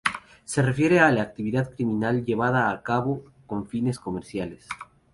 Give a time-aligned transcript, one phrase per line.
[0.45, 4.67] Se refiere a la actividad criminal llevada a cabo con fines comerciales.